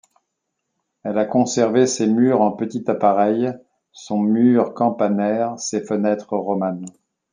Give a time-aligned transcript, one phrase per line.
[1.03, 3.53] Elle a conservé ses murs en petit appareil,
[3.91, 6.87] son mur campanaire, ses fenêtres romanes.